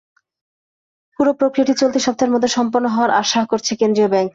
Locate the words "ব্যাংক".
4.13-4.29